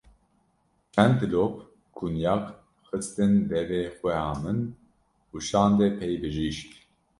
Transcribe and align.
Çend 0.93 1.15
dilop 1.21 1.55
kunyak 1.97 2.45
xistin 2.87 3.33
devê 3.51 3.83
xweha 3.97 4.31
min 4.41 4.59
û 5.33 5.35
şande 5.47 5.87
pey 5.97 6.13
bijîşk. 6.21 6.69